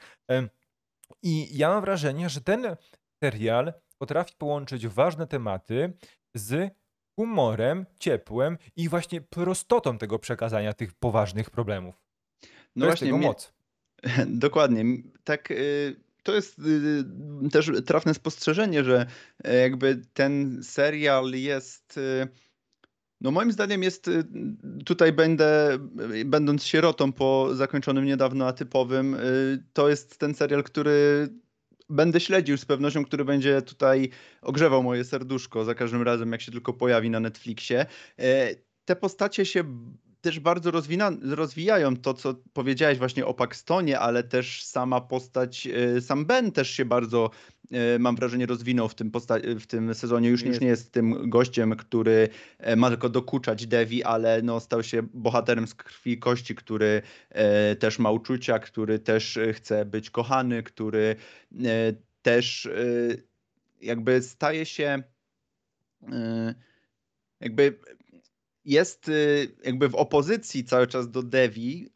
I 1.22 1.58
ja 1.58 1.68
mam 1.68 1.80
wrażenie, 1.80 2.28
że 2.28 2.40
ten 2.40 2.76
serial 3.24 3.72
potrafi 3.98 4.34
połączyć 4.38 4.86
ważne 4.86 5.26
tematy 5.26 5.92
z 6.34 6.74
humorem, 7.18 7.86
ciepłem 7.98 8.58
i 8.76 8.88
właśnie 8.88 9.20
prostotą 9.20 9.98
tego 9.98 10.18
przekazania 10.18 10.72
tych 10.72 10.94
poważnych 10.94 11.50
problemów. 11.50 11.94
To 12.40 12.48
No 12.76 12.86
właśnie, 12.86 13.12
mnie, 13.12 13.26
moc. 13.26 13.52
dokładnie. 14.26 14.84
Tak, 15.24 15.50
y, 15.50 15.96
to 16.22 16.34
jest 16.34 16.58
y, 16.58 17.50
też 17.50 17.70
trafne 17.86 18.14
spostrzeżenie, 18.14 18.84
że 18.84 19.06
e, 19.44 19.56
jakby 19.56 20.02
ten 20.14 20.62
serial 20.62 21.30
jest. 21.30 21.98
y, 21.98 22.28
No 23.22 23.30
moim 23.30 23.52
zdaniem 23.52 23.82
jest, 23.82 24.08
y, 24.08 24.24
tutaj 24.84 25.12
będę, 25.12 25.78
y, 26.14 26.24
będąc 26.24 26.64
sierotą 26.64 27.12
po 27.12 27.54
zakończonym 27.54 28.04
niedawno 28.04 28.46
atypowym, 28.46 29.14
y, 29.14 29.64
to 29.72 29.88
jest 29.88 30.18
ten 30.18 30.34
serial, 30.34 30.62
który 30.62 31.28
będę 31.90 32.20
śledził 32.20 32.56
z 32.56 32.64
pewnością, 32.64 33.04
który 33.04 33.24
będzie 33.24 33.62
tutaj 33.62 34.10
ogrzewał 34.42 34.82
moje 34.82 35.04
serduszko 35.04 35.64
za 35.64 35.74
każdym 35.74 36.02
razem, 36.02 36.32
jak 36.32 36.40
się 36.40 36.52
tylko 36.52 36.72
pojawi 36.72 37.10
na 37.10 37.20
Netflixie. 37.20 37.86
E, 38.18 38.54
Te 38.84 38.96
postacie 38.96 39.44
się 39.44 39.64
też 40.22 40.40
bardzo 40.40 40.70
rozwina, 40.70 41.12
rozwijają. 41.22 41.96
To, 41.96 42.14
co 42.14 42.34
powiedziałeś 42.52 42.98
właśnie 42.98 43.26
o 43.26 43.34
Paxtonie, 43.34 43.98
ale 43.98 44.22
też 44.22 44.64
sama 44.64 45.00
postać, 45.00 45.66
e, 45.96 46.00
sam 46.00 46.26
Ben 46.26 46.52
też 46.52 46.70
się 46.70 46.84
bardzo, 46.84 47.30
e, 47.72 47.98
mam 47.98 48.16
wrażenie, 48.16 48.46
rozwinął 48.46 48.88
w 48.88 48.94
tym, 48.94 49.10
posta- 49.10 49.60
w 49.60 49.66
tym 49.66 49.94
sezonie. 49.94 50.28
Już, 50.28 50.42
Nie 50.42 50.46
już 50.46 50.54
jest. 50.54 50.60
nie 50.62 50.68
jest 50.68 50.92
tym 50.92 51.30
gościem, 51.30 51.76
który 51.76 52.28
e, 52.58 52.76
ma 52.76 52.88
tylko 52.88 53.08
dokuczać 53.08 53.66
Devi, 53.66 54.02
ale 54.04 54.42
no, 54.42 54.60
stał 54.60 54.82
się 54.82 55.02
bohaterem 55.14 55.66
z 55.66 55.74
krwi 55.74 56.12
i 56.12 56.18
kości, 56.18 56.54
który 56.54 57.02
też 57.78 57.98
ma 57.98 58.10
uczucia, 58.10 58.58
który 58.58 58.98
też 58.98 59.38
chce 59.52 59.84
być 59.84 60.10
kochany, 60.10 60.62
który 60.62 61.16
też 62.22 62.68
jakby 63.80 64.22
staje 64.22 64.66
się 64.66 65.02
jakby 67.40 67.78
jest 68.64 69.08
y, 69.08 69.54
jakby 69.64 69.88
w 69.88 69.94
opozycji 69.94 70.64
cały 70.64 70.86
czas 70.86 71.10
do 71.10 71.22
Devi, 71.22 71.88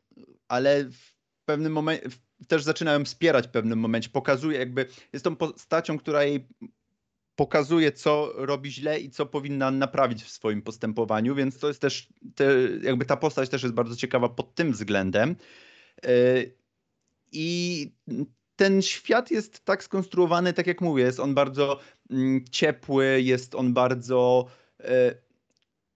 ale 0.48 0.84
w 0.84 1.14
pewnym 1.44 1.72
momencie 1.72 2.08
też 2.48 2.62
zaczyna 2.62 2.92
ją 2.92 3.04
wspierać 3.04 3.46
w 3.46 3.50
pewnym 3.50 3.78
momencie. 3.78 4.08
Pokazuje 4.08 4.58
jakby, 4.58 4.86
jest 5.12 5.24
tą 5.24 5.36
postacią, 5.36 5.98
która 5.98 6.24
jej 6.24 6.48
pokazuje, 7.36 7.92
co 7.92 8.32
robi 8.34 8.70
źle 8.70 9.00
i 9.00 9.10
co 9.10 9.26
powinna 9.26 9.70
naprawić 9.70 10.22
w 10.22 10.30
swoim 10.30 10.62
postępowaniu, 10.62 11.34
więc 11.34 11.58
to 11.58 11.68
jest 11.68 11.80
też, 11.80 12.08
te, 12.34 12.44
jakby 12.82 13.04
ta 13.04 13.16
postać 13.16 13.48
też 13.48 13.62
jest 13.62 13.74
bardzo 13.74 13.96
ciekawa 13.96 14.28
pod 14.28 14.54
tym 14.54 14.72
względem. 14.72 15.36
Y, 16.06 16.56
I 17.32 17.92
ten 18.56 18.82
świat 18.82 19.30
jest 19.30 19.64
tak 19.64 19.84
skonstruowany, 19.84 20.52
tak 20.52 20.66
jak 20.66 20.80
mówię, 20.80 21.04
jest 21.04 21.20
on 21.20 21.34
bardzo 21.34 21.80
mm, 22.10 22.44
ciepły, 22.50 23.22
jest 23.22 23.54
on 23.54 23.74
bardzo. 23.74 24.46
y, 24.80 25.25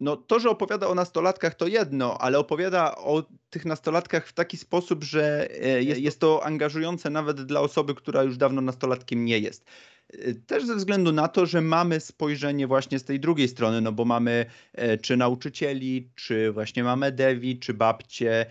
no 0.01 0.17
to, 0.17 0.41
że 0.41 0.51
opowiada 0.51 0.89
o 0.89 0.95
nastolatkach 0.95 1.55
to 1.55 1.67
jedno, 1.67 2.19
ale 2.19 2.39
opowiada 2.39 2.97
o 2.97 3.23
tych 3.51 3.65
nastolatkach 3.65 4.27
w 4.27 4.33
taki 4.33 4.57
sposób, 4.57 5.05
że 5.05 5.49
e, 5.65 5.83
jest, 5.83 6.21
to 6.21 6.45
angażujące 6.45 7.11
nawet 7.11 7.43
dla 7.43 7.61
osoby, 7.61 7.95
która 7.95 8.23
już 8.23 8.37
dawno 8.37 8.61
nastolatkiem 8.61 9.25
nie 9.25 9.39
jest. 9.39 9.65
E, 10.13 10.35
Też 10.35 10.65
ze 10.67 10.77
względu 10.77 11.13
na 11.13 11.29
to, 11.29 11.47
że 11.47 11.61
mamy 11.61 12.01
spojrzenie 12.01 12.67
właśnie 12.67 12.99
z 12.99 13.05
tej 13.05 13.21
drugiej 13.21 13.49
strony, 13.49 13.81
no 13.81 13.93
bo 13.93 14.05
mamy 14.05 14.47
e, 14.73 14.99
czy 14.99 15.17
nauczycieli, 15.17 16.11
czy 16.15 16.53
właśnie 16.53 16.85
mamy 16.85 17.13
Devi, 17.13 17.59
czy 17.59 17.75
babcie, 17.75 18.47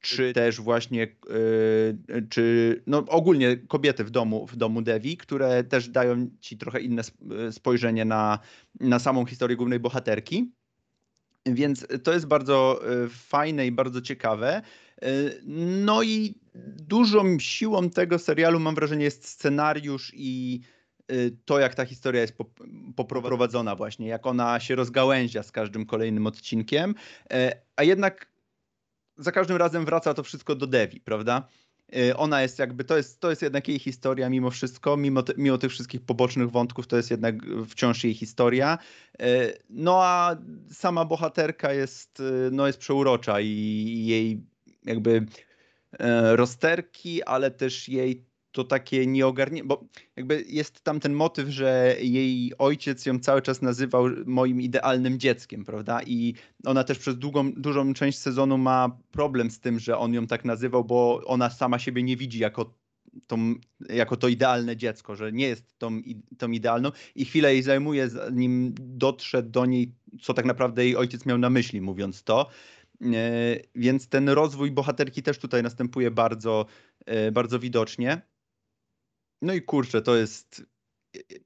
czy 0.00 0.32
też 0.32 0.60
właśnie, 0.60 1.02
e, 1.02 2.22
czy 2.28 2.82
no 2.86 2.98
ogólnie 3.08 3.56
kobiety 3.56 4.04
w 4.04 4.10
domu, 4.10 4.46
w 4.46 4.56
domu 4.56 4.82
Devi, 4.82 5.16
które 5.16 5.64
też 5.64 5.88
dają 5.88 6.30
ci 6.40 6.58
trochę 6.58 6.80
inne 6.80 7.02
e, 7.48 7.52
spojrzenie 7.52 8.04
na, 8.04 8.38
na 8.80 8.98
samą 8.98 9.26
historię 9.26 9.56
głównej 9.56 9.80
bohaterki. 9.80 10.52
Więc 11.46 11.86
to 12.02 12.12
jest 12.12 12.26
bardzo 12.26 12.80
e, 13.04 13.08
fajne 13.08 13.66
i 13.66 13.72
bardzo 13.72 14.00
ciekawe. 14.00 14.62
No 15.76 16.02
i 16.02 16.34
dużą 16.76 17.38
siłą 17.38 17.90
tego 17.90 18.18
serialu, 18.18 18.60
mam 18.60 18.74
wrażenie, 18.74 19.04
jest 19.04 19.28
scenariusz 19.28 20.12
i 20.14 20.60
to, 21.44 21.58
jak 21.58 21.74
ta 21.74 21.84
historia 21.84 22.20
jest 22.20 22.36
pop- 22.36 22.64
poprowadzona, 22.96 23.76
właśnie, 23.76 24.08
jak 24.08 24.26
ona 24.26 24.60
się 24.60 24.74
rozgałęzia 24.74 25.42
z 25.42 25.52
każdym 25.52 25.86
kolejnym 25.86 26.26
odcinkiem. 26.26 26.94
A 27.76 27.82
jednak 27.82 28.30
za 29.20 29.32
każdym 29.32 29.56
razem 29.56 29.84
wraca 29.84 30.14
to 30.14 30.22
wszystko 30.22 30.54
do 30.54 30.66
Devi, 30.66 31.00
prawda? 31.00 31.48
Y, 31.96 32.16
Ona 32.16 32.42
jest 32.42 32.58
jakby, 32.58 32.84
to 32.84 32.96
jest, 32.96 33.20
to 33.20 33.30
jest 33.30 33.42
jednak 33.42 33.68
jej 33.68 33.78
historia 33.78 34.30
mimo 34.30 34.50
wszystko, 34.50 34.96
mimo, 34.96 35.22
te, 35.22 35.32
mimo 35.36 35.58
tych 35.58 35.70
wszystkich 35.70 36.00
pobocznych 36.00 36.50
wątków, 36.50 36.86
to 36.86 36.96
jest 36.96 37.10
jednak 37.10 37.34
wciąż 37.68 38.04
jej 38.04 38.14
historia. 38.14 38.78
Y, 39.22 39.58
No 39.70 40.02
a 40.02 40.36
sama 40.70 41.04
bohaterka 41.04 41.72
jest, 41.72 42.20
y, 42.20 42.50
no 42.52 42.66
jest 42.66 42.78
przeurocza 42.78 43.40
i 43.40 44.04
jej 44.06 44.44
jakby 44.84 45.26
rozterki, 46.36 47.22
ale 47.22 47.50
też 47.50 47.88
jej 47.88 48.29
to 48.52 48.64
takie 48.64 49.06
nieogarnięcie, 49.06 49.68
bo 49.68 49.84
jakby 50.16 50.44
jest 50.48 50.80
tam 50.80 51.00
ten 51.00 51.14
motyw, 51.14 51.48
że 51.48 51.96
jej 52.00 52.52
ojciec 52.58 53.06
ją 53.06 53.18
cały 53.18 53.42
czas 53.42 53.62
nazywał 53.62 54.06
moim 54.26 54.60
idealnym 54.60 55.18
dzieckiem, 55.18 55.64
prawda? 55.64 56.02
I 56.02 56.34
ona 56.64 56.84
też 56.84 56.98
przez 56.98 57.18
długą, 57.18 57.52
dużą 57.52 57.94
część 57.94 58.18
sezonu 58.18 58.58
ma 58.58 58.98
problem 59.10 59.50
z 59.50 59.60
tym, 59.60 59.78
że 59.78 59.98
on 59.98 60.14
ją 60.14 60.26
tak 60.26 60.44
nazywał, 60.44 60.84
bo 60.84 61.20
ona 61.26 61.50
sama 61.50 61.78
siebie 61.78 62.02
nie 62.02 62.16
widzi 62.16 62.38
jako, 62.38 62.74
tą, 63.26 63.54
jako 63.88 64.16
to 64.16 64.28
idealne 64.28 64.76
dziecko, 64.76 65.16
że 65.16 65.32
nie 65.32 65.48
jest 65.48 65.78
tą, 65.78 66.00
tą 66.38 66.50
idealną 66.50 66.90
i 67.14 67.24
chwilę 67.24 67.52
jej 67.52 67.62
zajmuje, 67.62 68.08
zanim 68.08 68.74
dotrze 68.78 69.42
do 69.42 69.66
niej, 69.66 69.94
co 70.22 70.34
tak 70.34 70.44
naprawdę 70.44 70.84
jej 70.84 70.96
ojciec 70.96 71.26
miał 71.26 71.38
na 71.38 71.50
myśli, 71.50 71.80
mówiąc 71.80 72.22
to. 72.22 72.48
E, 73.02 73.56
Więc 73.74 74.08
ten 74.08 74.28
rozwój 74.28 74.70
bohaterki 74.70 75.22
też 75.22 75.38
tutaj 75.38 75.62
następuje 75.62 76.10
bardzo, 76.10 76.66
e, 77.06 77.32
bardzo 77.32 77.58
widocznie. 77.58 78.29
No 79.42 79.52
i 79.52 79.62
kurczę, 79.62 80.02
to 80.02 80.16
jest. 80.16 80.62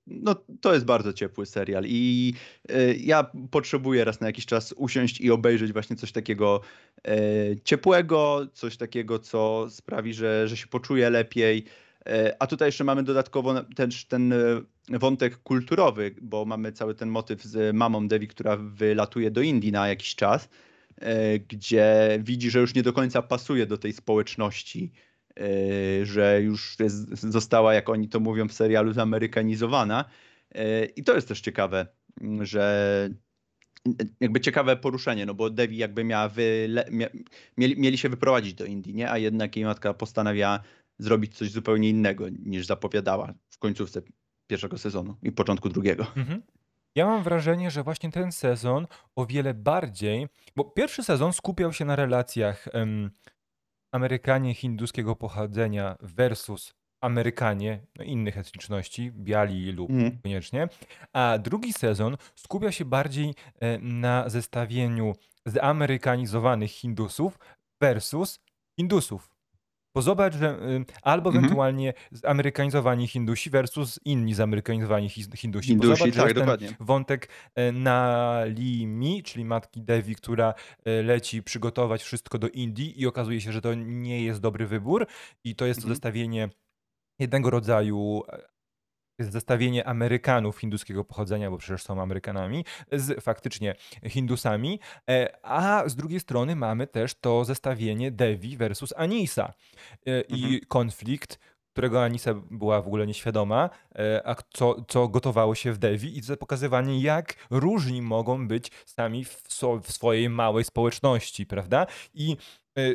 No, 0.07 0.35
to 0.61 0.75
jest 0.75 0.85
bardzo 0.85 1.13
ciepły 1.13 1.47
serial 1.47 1.85
i 1.87 2.35
e, 2.69 2.95
ja 2.95 3.31
potrzebuję 3.51 4.05
raz 4.05 4.21
na 4.21 4.27
jakiś 4.27 4.47
czas 4.47 4.75
usiąść 4.77 5.21
i 5.21 5.31
obejrzeć 5.31 5.73
właśnie 5.73 5.97
coś 5.97 6.13
takiego 6.13 6.61
e, 7.09 7.17
ciepłego, 7.65 8.47
coś 8.53 8.77
takiego, 8.77 9.19
co 9.19 9.67
sprawi, 9.71 10.15
że, 10.15 10.49
że 10.49 10.57
się 10.57 10.67
poczuję 10.67 11.11
lepiej. 11.11 11.65
E, 12.07 12.37
a 12.39 12.47
tutaj 12.47 12.69
jeszcze 12.69 12.85
mamy 12.85 13.03
dodatkowo 13.03 13.63
też 13.63 14.05
ten 14.05 14.35
wątek 14.91 15.37
kulturowy, 15.37 16.15
bo 16.23 16.45
mamy 16.45 16.73
cały 16.73 16.95
ten 16.95 17.09
motyw 17.09 17.43
z 17.43 17.77
mamą 17.77 18.09
Devi, 18.09 18.29
która 18.29 18.57
wylatuje 18.57 19.31
do 19.31 19.43
Indii 19.43 19.73
na 19.73 19.89
jakiś 19.89 20.15
czas, 20.15 20.49
gdzie 21.49 22.19
widzi, 22.23 22.51
że 22.51 22.61
już 22.61 22.75
nie 22.75 22.83
do 22.83 22.93
końca 22.93 23.23
pasuje 23.23 23.67
do 23.67 23.79
tej 23.79 23.93
społeczności 23.93 24.93
że 26.03 26.43
już 26.43 26.77
jest, 26.81 27.11
została, 27.19 27.75
jak 27.75 27.89
oni 27.89 28.09
to 28.09 28.21
mówią 28.21 28.49
w 28.49 28.53
serialu, 28.53 28.93
zamerykanizowana. 28.93 30.05
E, 30.55 30.85
I 30.85 31.05
to 31.05 31.15
jest 31.15 31.29
też 31.29 31.41
ciekawe, 31.41 31.87
m, 32.21 32.47
że 32.47 33.11
jakby 34.21 34.41
ciekawe 34.41 34.77
poruszenie, 34.77 35.27
no 35.27 35.35
bo 35.35 35.51
Devi 35.51 35.77
jakby 35.77 36.05
miała 36.05 36.29
wyle, 36.29 36.89
mieli, 37.57 37.81
mieli 37.81 37.99
się 37.99 38.09
wyprowadzić 38.09 38.55
do 38.55 38.65
Indii, 38.65 38.95
nie? 38.95 39.11
A 39.11 39.19
jednak 39.19 39.57
jej 39.57 39.65
matka 39.65 39.95
postanowiła 39.95 40.61
zrobić 40.99 41.37
coś 41.37 41.51
zupełnie 41.51 41.89
innego 41.89 42.29
niż 42.29 42.67
zapowiadała 42.67 43.35
w 43.51 43.59
końcówce 43.59 44.03
pierwszego 44.47 44.79
sezonu 44.79 45.17
i 45.23 45.33
początku 45.33 45.69
drugiego. 45.69 46.07
Mhm. 46.17 46.43
Ja 46.97 47.07
mam 47.07 47.23
wrażenie, 47.23 47.71
że 47.71 47.83
właśnie 47.83 48.11
ten 48.11 48.33
sezon 48.33 48.87
o 49.17 49.27
wiele 49.27 49.55
bardziej, 49.55 50.27
bo 50.57 50.65
pierwszy 50.65 51.03
sezon 51.03 51.33
skupiał 51.33 51.73
się 51.73 51.85
na 51.85 51.97
relacjach 51.97 52.69
Amerykanie 53.95 54.55
hinduskiego 54.55 55.17
pochodzenia 55.17 55.97
versus 56.01 56.75
Amerykanie 57.01 57.87
no, 57.99 58.05
innych 58.05 58.39
etniczności, 58.39 59.13
biali 59.13 59.73
lub 59.73 59.91
Mhm. 59.91 60.19
koniecznie, 60.23 60.69
a 61.13 61.39
drugi 61.39 61.73
sezon 61.73 62.17
skupia 62.35 62.73
się 62.73 62.85
bardziej 62.85 63.35
e, 63.61 63.79
na 63.79 64.29
zestawieniu 64.29 65.13
zamerykanizowanych 65.47 66.71
Hindusów 66.71 67.39
versus 67.81 68.41
Hindusów. 68.81 69.34
Bo 69.95 70.03
zobacz, 70.03 70.35
że 70.35 70.59
y, 70.63 70.85
albo 71.03 71.31
Mhm. 71.31 71.45
ewentualnie 71.45 71.93
zamerykanizowani 72.13 73.07
Hindusi 73.09 73.51
versus 73.51 74.01
inni 74.05 74.35
zamerykanizowani 74.35 75.09
His- 75.09 75.37
Hindusi. 75.37 75.77
Bo 75.77 75.83
Hindusi, 75.83 75.99
zobacz, 75.99 76.15
że 76.15 76.21
tak, 76.21 76.29
ten 76.33 76.39
dokładnie. 76.43 76.69
wątek 76.81 77.29
e, 77.55 77.73
Nalimi, 77.73 79.23
czyli 79.23 79.45
matki 79.45 79.83
Devi, 79.83 80.15
która 80.15 80.55
e, 80.85 81.03
leci 81.03 81.43
przygotować 81.43 82.03
wszystko 82.03 82.39
do 82.39 82.49
Indii 82.49 83.01
i 83.01 83.07
okazuje 83.07 83.41
się, 83.41 83.53
że 83.53 83.61
to 83.61 83.75
nie 83.75 84.23
jest 84.25 84.41
dobry 84.41 84.67
wybór 84.67 85.07
i 85.45 85.55
to 85.57 85.67
jest 85.67 85.81
to 85.81 85.85
Mhm. 85.85 85.95
zestawienie 85.95 86.49
jednego 87.19 87.51
rodzaju 87.51 88.23
e, 88.33 88.54
jest 89.19 89.33
zestawienie 89.33 89.87
Amerykanów 89.89 90.59
hinduskiego 90.59 91.05
pochodzenia, 91.05 91.51
bo 91.51 91.59
przecież 91.59 91.83
są 91.83 92.03
Amerykanami, 92.03 92.65
z 92.93 93.25
faktycznie 93.25 93.75
Hindusami, 94.07 94.81
e, 95.11 95.37
a 95.43 95.89
z 95.89 95.97
drugiej 95.97 96.21
strony 96.21 96.57
mamy 96.57 96.87
też 96.87 97.15
to 97.15 97.45
zestawienie 97.45 98.11
Devi 98.11 98.57
versus 98.57 98.95
Anisa 98.97 99.53
e, 100.07 100.21
i 100.21 100.45
Mhm. 100.45 100.61
konflikt, 100.69 101.39
którego 101.73 102.05
Anisa 102.05 102.35
była 102.35 102.83
w 102.83 102.87
ogóle 102.87 103.07
nieświadoma, 103.07 103.71
e, 103.95 104.23
a 104.29 104.37
co, 104.53 104.85
co 104.89 105.09
gotowało 105.09 105.55
się 105.55 105.73
w 105.73 105.79
Devi 105.79 106.19
i 106.19 106.23
to 106.23 106.37
pokazywanie, 106.37 107.01
jak 107.01 107.35
różni 107.51 108.03
mogą 108.03 108.49
być 108.49 108.71
sami 108.87 109.25
w, 109.25 109.43
so, 109.49 109.81
w 109.81 109.93
swojej 109.93 110.31
małej 110.31 110.65
społeczności, 110.65 111.47
prawda? 111.47 111.87
I 112.15 112.37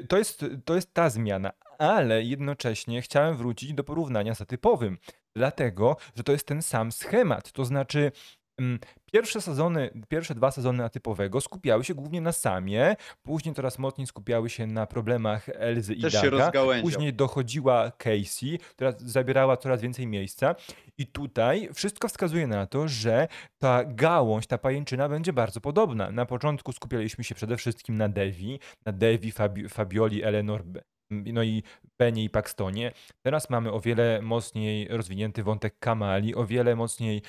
to 0.09 0.17
jest, 0.17 0.45
to 0.65 0.75
jest 0.75 0.93
ta 0.93 1.09
zmiana, 1.09 1.51
ale 1.77 2.23
jednocześnie 2.23 3.01
chciałem 3.01 3.37
wrócić 3.37 3.73
do 3.73 3.83
porównania 3.83 4.35
z 4.35 4.41
atypowym, 4.41 4.97
dlatego, 5.39 5.97
że 6.15 6.23
to 6.23 6.31
jest 6.31 6.47
ten 6.47 6.61
sam 6.61 6.91
schemat, 6.91 7.51
to 7.51 7.65
znaczy 7.65 8.11
Mm, 8.59 8.79
pierwsze 9.11 9.41
sezony, 9.41 9.89
pierwsze 10.07 10.35
dwa 10.35 10.51
sezony 10.51 10.83
atypowego 10.83 11.41
skupiały 11.41 11.83
się 11.83 11.93
głównie 11.93 12.21
na 12.21 12.31
Samie, 12.31 12.95
później 13.23 13.55
coraz 13.55 13.79
mocniej 13.79 14.07
skupiały 14.07 14.49
się 14.49 14.67
na 14.67 14.85
problemach 14.85 15.49
Elzy 15.49 15.93
i 15.93 16.01
Daga, 16.01 16.51
później 16.81 17.13
dochodziła 17.13 17.91
Casey, 17.91 18.59
która 18.75 18.93
zabierała 18.97 19.57
coraz 19.57 19.81
więcej 19.81 20.07
miejsca. 20.07 20.55
I 20.97 21.07
tutaj 21.07 21.69
wszystko 21.73 22.07
wskazuje 22.07 22.47
na 22.47 22.65
to, 22.65 22.87
że 22.87 23.27
ta 23.57 23.83
gałąź, 23.85 24.47
ta 24.47 24.57
pajęczyna 24.57 25.09
będzie 25.09 25.33
bardzo 25.33 25.61
podobna. 25.61 26.11
Na 26.11 26.25
początku 26.25 26.73
skupialiśmy 26.73 27.23
się 27.23 27.35
przede 27.35 27.57
wszystkim 27.57 27.97
na 27.97 28.09
Devi, 28.09 28.59
na 28.85 28.91
Devi, 28.91 29.31
Fabi 29.31 29.69
Fabioli, 29.69 30.23
Eleanor 30.23 30.63
no 31.11 31.43
i 31.43 31.63
Benie 31.99 32.23
i 32.23 32.29
Paxtonie. 32.29 32.91
Teraz 33.21 33.49
mamy 33.49 33.71
o 33.71 33.79
wiele 33.79 34.21
mocniej 34.21 34.87
rozwinięty 34.87 35.43
wątek 35.43 35.79
Kamali, 35.79 36.35
o 36.35 36.45
wiele 36.45 36.75
mocniej 36.75 37.21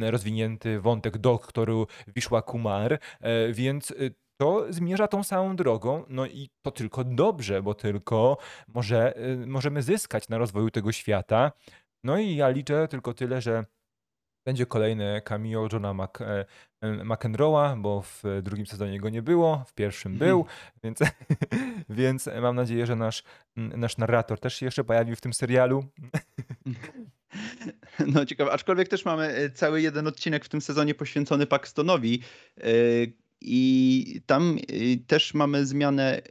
rozwinięty 0.00 0.80
wątek 0.80 1.18
doktoru 1.18 1.86
Wiszła 2.06 2.42
Kumar, 2.42 2.92
e, 3.20 3.52
więc 3.52 3.90
y, 3.90 4.14
to 4.40 4.66
zmierza 4.72 5.08
tą 5.08 5.22
samą 5.22 5.56
drogą, 5.56 6.04
no 6.08 6.26
i 6.26 6.50
to 6.62 6.70
tylko 6.70 7.04
dobrze, 7.04 7.62
bo 7.62 7.74
tylko 7.74 8.38
może, 8.68 9.18
y, 9.18 9.46
możemy 9.46 9.82
zyskać 9.82 10.28
na 10.28 10.38
rozwoju 10.38 10.70
tego 10.70 10.92
świata. 10.92 11.52
No 12.04 12.18
i 12.18 12.36
ja 12.36 12.48
liczę 12.48 12.88
tylko 12.88 13.14
tyle, 13.14 13.40
że 13.40 13.64
będzie 14.46 14.66
kolejne 14.66 15.22
cameo 15.22 15.68
Johna 15.72 16.08
e, 16.20 16.24
e, 16.26 16.44
McEnroe'a, 17.04 17.80
bo 17.80 18.02
w 18.02 18.22
drugim 18.42 18.66
sezonie 18.66 19.00
go 19.00 19.08
nie 19.08 19.22
było, 19.22 19.64
w 19.68 19.74
pierwszym 19.74 20.12
mhm. 20.12 20.30
był, 20.30 20.46
więc, 20.84 20.98
więc 21.88 22.28
mam 22.42 22.56
nadzieję, 22.56 22.86
że 22.86 22.96
nasz, 22.96 23.22
nasz 23.56 23.98
narrator 23.98 24.40
też 24.40 24.54
się 24.54 24.66
jeszcze 24.66 24.84
pojawił 24.84 25.16
w 25.16 25.20
tym 25.20 25.32
serialu. 25.32 25.84
No 28.06 28.26
ciekawe, 28.26 28.52
aczkolwiek 28.52 28.88
też 28.88 29.04
mamy 29.04 29.26
e, 29.26 29.50
cały 29.50 29.82
jeden 29.82 30.06
odcinek 30.06 30.44
w 30.44 30.48
tym 30.48 30.60
sezonie 30.60 30.94
poświęcony 30.94 31.46
Paxtonowi, 31.46 32.20
i 33.40 34.20
tam 34.26 34.58
też 35.06 35.34
mamy 35.34 35.66
zmianę, 35.66 36.22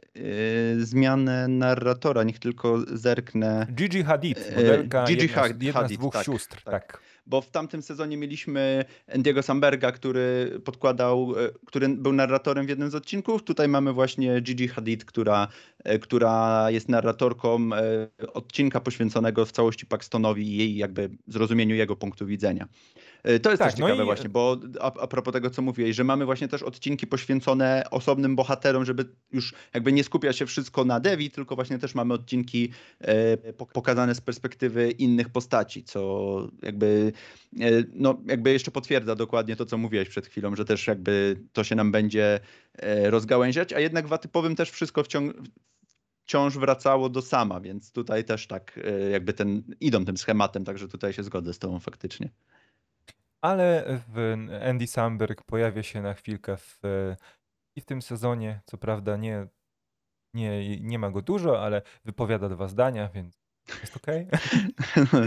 zmianę 0.78 1.48
narratora. 1.48 2.22
Niech 2.22 2.38
tylko 2.38 2.78
zerknę. 2.92 3.66
Gigi 3.74 4.02
Hadid, 4.02 4.50
modelka, 4.56 5.04
Gigi 5.04 5.22
jedna, 5.22 5.42
Hadid, 5.42 5.62
jedna 5.62 5.88
z 5.88 5.92
dwóch 5.92 6.12
tak, 6.12 6.24
sióstr. 6.24 6.62
tak. 6.62 6.72
tak 6.72 7.00
bo 7.26 7.40
w 7.40 7.50
tamtym 7.50 7.82
sezonie 7.82 8.16
mieliśmy 8.16 8.84
Andiego 9.14 9.42
Samberga, 9.42 9.92
który 9.92 10.60
podkładał, 10.64 11.34
e, 11.38 11.50
który 11.66 11.88
był 11.88 12.12
narratorem 12.12 12.66
w 12.66 12.68
jednym 12.68 12.90
z 12.90 12.94
odcinków. 12.94 13.42
Tutaj 13.42 13.68
mamy 13.68 13.92
właśnie 13.92 14.40
Gigi 14.40 14.68
Hadid, 14.68 15.04
która, 15.04 15.48
e, 15.84 15.98
która 15.98 16.66
jest 16.70 16.88
narratorką 16.88 17.70
e, 17.72 18.08
odcinka 18.32 18.80
poświęconego 18.80 19.46
w 19.46 19.52
całości 19.52 19.86
Paxtonowi 19.86 20.48
i 20.48 20.56
jej 20.56 20.76
jakby 20.76 21.10
zrozumieniu 21.26 21.74
jego 21.74 21.96
punktu 21.96 22.26
widzenia. 22.26 22.68
E, 23.24 23.40
to 23.40 23.50
jest 23.50 23.62
tak, 23.62 23.70
też 23.70 23.80
no 23.80 23.86
ciekawe 23.86 24.02
i... 24.02 24.06
właśnie, 24.06 24.28
bo 24.28 24.56
a, 24.80 24.86
a 25.00 25.06
propos 25.06 25.32
tego, 25.32 25.50
co 25.50 25.62
mówiłeś, 25.62 25.96
że 25.96 26.04
mamy 26.04 26.24
właśnie 26.24 26.48
też 26.48 26.62
odcinki 26.62 27.06
poświęcone 27.06 27.84
osobnym 27.90 28.36
bohaterom, 28.36 28.84
żeby 28.84 29.04
już 29.32 29.54
jakby 29.74 29.92
nie 29.92 30.04
skupiać 30.04 30.38
się 30.38 30.46
wszystko 30.46 30.84
na 30.84 31.00
Devi, 31.00 31.30
tylko 31.30 31.54
właśnie 31.54 31.78
też 31.78 31.94
mamy 31.94 32.14
odcinki 32.14 32.72
e, 33.00 33.36
pokazane 33.52 34.14
z 34.14 34.20
perspektywy 34.20 34.90
innych 34.90 35.28
postaci, 35.28 35.84
co 35.84 36.48
jakby 36.62 37.12
e, 37.60 37.64
no 37.92 38.20
jakby 38.26 38.52
jeszcze 38.52 38.70
potwierdza 38.70 39.14
dokładnie 39.14 39.56
to, 39.56 39.66
co 39.66 39.78
mówiłeś 39.78 40.08
przed 40.08 40.26
chwilą, 40.26 40.56
że 40.56 40.64
też 40.64 40.86
jakby 40.86 41.36
to 41.52 41.64
się 41.64 41.74
nam 41.74 41.92
będzie 41.92 42.40
rozgałęziać, 43.04 43.72
a 43.72 43.80
jednak 43.80 44.06
w 44.06 44.12
atypowym 44.12 44.56
też 44.56 44.70
wszystko 44.70 45.04
wciąg 45.04 45.34
wciąż 46.24 46.58
wracało 46.58 47.08
do 47.08 47.22
sama, 47.22 47.60
więc 47.60 47.92
tutaj 47.92 48.24
też 48.24 48.46
tak 48.46 48.80
jakby 49.12 49.32
ten, 49.32 49.62
idą 49.80 50.04
tym 50.04 50.16
schematem, 50.16 50.64
także 50.64 50.88
tutaj 50.88 51.12
się 51.12 51.22
zgodzę 51.22 51.52
z 51.52 51.58
tobą 51.58 51.80
faktycznie 51.80 52.30
ale 53.44 53.84
w 54.08 54.36
Andy 54.70 54.86
Samberg 54.86 55.42
pojawia 55.42 55.82
się 55.82 56.02
na 56.02 56.14
chwilkę 56.14 56.56
w, 56.56 56.80
i 57.76 57.80
w 57.80 57.84
tym 57.84 58.02
sezonie. 58.02 58.60
Co 58.64 58.78
prawda 58.78 59.16
nie, 59.16 59.46
nie, 60.34 60.80
nie 60.80 60.98
ma 60.98 61.10
go 61.10 61.22
dużo, 61.22 61.62
ale 61.62 61.82
wypowiada 62.04 62.48
dwa 62.48 62.68
zdania, 62.68 63.08
więc 63.14 63.40
jest 63.80 63.96
okej. 63.96 64.26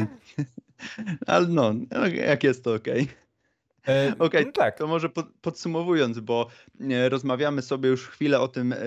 Ale 1.27 1.47
no, 1.47 1.73
jak 2.13 2.43
jest 2.43 2.63
to 2.63 2.73
okej. 2.73 3.08
E, 3.88 4.15
Okej, 4.19 4.45
no 4.45 4.51
tak. 4.51 4.77
to 4.77 4.88
może 4.88 5.10
podsumowując, 5.41 6.19
bo 6.19 6.47
e, 6.82 7.10
rozmawiamy 7.10 7.62
sobie 7.62 7.89
już 7.89 8.08
chwilę 8.08 8.39
o 8.39 8.47
tym 8.47 8.73
e, 8.73 8.77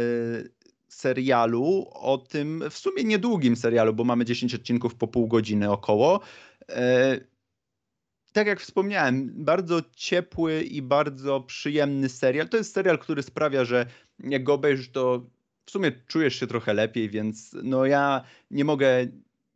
serialu, 0.88 1.86
o 1.94 2.18
tym 2.18 2.64
w 2.70 2.78
sumie 2.78 3.04
niedługim 3.04 3.56
serialu, 3.56 3.94
bo 3.94 4.04
mamy 4.04 4.24
10 4.24 4.54
odcinków 4.54 4.94
po 4.94 5.08
pół 5.08 5.28
godziny 5.28 5.70
około 5.70 6.20
tak 8.32 8.46
jak 8.46 8.60
wspomniałem, 8.60 9.44
bardzo 9.44 9.80
ciepły 9.96 10.62
i 10.62 10.82
bardzo 10.82 11.40
przyjemny 11.40 12.08
serial. 12.08 12.48
To 12.48 12.56
jest 12.56 12.74
serial, 12.74 12.98
który 12.98 13.22
sprawia, 13.22 13.64
że 13.64 13.86
jak 14.24 14.44
go 14.44 14.54
obejrzysz, 14.54 14.90
to 14.90 15.26
w 15.66 15.70
sumie 15.70 15.92
czujesz 16.06 16.40
się 16.40 16.46
trochę 16.46 16.74
lepiej, 16.74 17.10
więc 17.10 17.56
no 17.62 17.86
ja 17.86 18.24
nie 18.50 18.64
mogę 18.64 19.06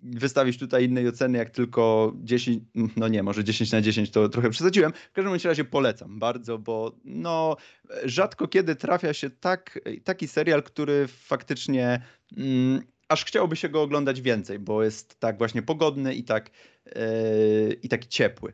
wystawić 0.05 0.59
tutaj 0.59 0.85
innej 0.85 1.09
oceny 1.09 1.39
jak 1.39 1.51
tylko 1.51 2.13
10, 2.17 2.63
no 2.97 3.09
nie, 3.09 3.23
może 3.23 3.45
10 3.45 3.73
na 3.73 3.81
10 3.81 4.11
to 4.11 4.29
trochę 4.29 4.51
przesadziłem. 4.51 4.93
W 4.93 5.13
każdym 5.13 5.51
razie 5.51 5.65
polecam 5.65 6.19
bardzo, 6.19 6.59
bo 6.59 6.93
no 7.05 7.57
rzadko 8.05 8.49
kiedy 8.49 8.77
trafia 8.77 9.13
się 9.13 9.31
tak, 9.31 9.81
taki 10.05 10.29
serial, 10.29 10.63
który 10.63 11.07
faktycznie 11.09 12.03
mm, 12.37 12.83
aż 13.09 13.25
chciałoby 13.25 13.57
się 13.57 13.69
go 13.69 13.83
oglądać 13.83 14.21
więcej, 14.21 14.59
bo 14.59 14.83
jest 14.83 15.21
tak 15.21 15.39
właśnie 15.39 15.63
pogodny 15.63 16.15
i 16.15 16.25
tak, 16.25 16.51
yy, 16.87 17.73
i 17.83 17.89
taki 17.89 18.09
ciepły. 18.09 18.53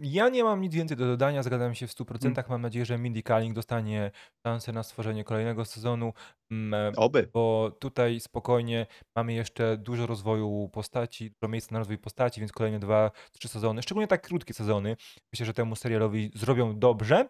Ja 0.00 0.28
nie 0.28 0.44
mam 0.44 0.60
nic 0.60 0.74
więcej 0.74 0.96
do 0.96 1.06
dodania, 1.06 1.42
zgadzam 1.42 1.74
się 1.74 1.86
w 1.86 1.90
100%. 1.90 2.26
Mm. 2.26 2.44
Mam 2.48 2.62
nadzieję, 2.62 2.84
że 2.84 2.98
Mindy 2.98 3.22
Kaling 3.22 3.54
dostanie 3.54 4.10
szansę 4.46 4.72
na 4.72 4.82
stworzenie 4.82 5.24
kolejnego 5.24 5.64
sezonu, 5.64 6.12
mm, 6.50 6.94
Oby. 6.96 7.28
bo 7.32 7.70
tutaj 7.80 8.20
spokojnie 8.20 8.86
mamy 9.16 9.32
jeszcze 9.32 9.76
dużo 9.76 10.06
rozwoju 10.06 10.70
postaci, 10.72 11.30
dużo 11.30 11.50
miejsca 11.50 11.72
na 11.72 11.78
rozwój 11.78 11.98
postaci, 11.98 12.40
więc 12.40 12.52
kolejne 12.52 12.78
dwa, 12.78 13.10
trzy 13.32 13.48
sezony, 13.48 13.82
szczególnie 13.82 14.06
tak 14.06 14.22
krótkie 14.22 14.54
sezony. 14.54 14.96
Myślę, 15.32 15.46
że 15.46 15.54
temu 15.54 15.76
serialowi 15.76 16.30
zrobią 16.34 16.78
dobrze. 16.78 17.28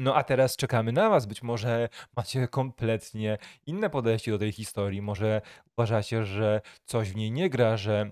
No 0.00 0.14
a 0.14 0.24
teraz 0.24 0.56
czekamy 0.56 0.92
na 0.92 1.10
Was. 1.10 1.26
Być 1.26 1.42
może 1.42 1.88
macie 2.16 2.48
kompletnie 2.48 3.38
inne 3.66 3.90
podejście 3.90 4.30
do 4.30 4.38
tej 4.38 4.52
historii. 4.52 5.02
Może 5.02 5.42
uważacie, 5.78 6.24
że 6.24 6.60
coś 6.84 7.10
w 7.10 7.16
niej 7.16 7.32
nie 7.32 7.50
gra, 7.50 7.76
że 7.76 8.10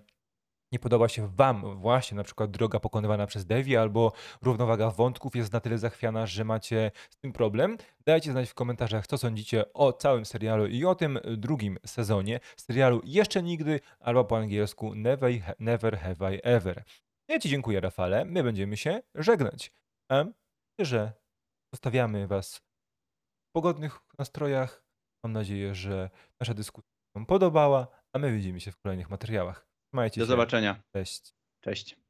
nie 0.73 0.79
podoba 0.79 1.09
się 1.09 1.29
wam 1.29 1.81
właśnie 1.81 2.17
na 2.17 2.25
przykład 2.25 2.51
droga 2.51 2.81
pokonywana 2.81 3.27
przez 3.27 3.47
Devi 3.47 3.77
albo 3.77 4.13
równowaga 4.43 4.91
wątków 4.91 5.37
jest 5.37 5.53
na 5.53 5.61
tyle 5.61 5.79
zachwiana, 5.79 6.27
że 6.27 6.45
macie 6.45 6.91
z 7.11 7.17
tym 7.17 7.33
problem, 7.33 7.79
dajcie 8.07 8.33
znać 8.33 8.51
w 8.51 8.55
komentarzach, 8.55 9.07
co 9.07 9.19
sądzicie 9.19 9.73
o 9.73 9.93
całym 9.93 10.25
serialu 10.25 10.67
i 10.67 10.85
o 10.85 10.95
tym 10.95 11.19
drugim 11.37 11.79
sezonie 11.87 12.41
serialu 12.57 13.01
Jeszcze 13.05 13.43
Nigdy 13.43 13.81
albo 14.01 14.25
po 14.25 14.37
angielsku 14.37 14.95
Never, 14.95 15.33
never 15.59 15.99
Have 15.99 16.35
I 16.35 16.41
Ever. 16.43 16.85
Ja 17.29 17.39
Ci 17.39 17.49
dziękuję, 17.49 17.81
Rafale. 17.81 18.25
My 18.25 18.43
będziemy 18.43 18.77
się 18.77 19.03
żegnać. 19.15 19.73
A 20.11 20.25
że 20.79 21.13
zostawiamy 21.75 22.27
Was 22.27 22.57
w 22.57 23.53
pogodnych 23.53 24.01
nastrojach. 24.19 24.85
Mam 25.25 25.33
nadzieję, 25.33 25.75
że 25.75 26.11
nasza 26.41 26.55
dyskusja 26.55 26.91
Wam 27.15 27.27
podobała, 27.27 27.87
a 28.13 28.19
my 28.19 28.33
widzimy 28.33 28.61
się 28.61 28.73
w 28.73 28.77
kolejnych 28.77 29.11
materiałach. 29.11 29.76
Trzymajcie 29.97 30.21
Do 30.21 30.25
się. 30.25 30.29
zobaczenia. 30.29 30.83
Cześć. 30.93 31.35
Cześć. 31.61 32.06